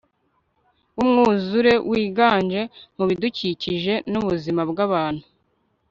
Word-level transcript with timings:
wumwuzure 0.95 1.73
wiganje 1.89 2.61
mubidukikije 2.97 3.93
nubuzima 4.11 4.61
bwabantu 4.71 5.25